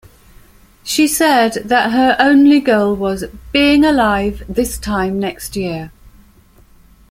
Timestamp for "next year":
5.19-5.91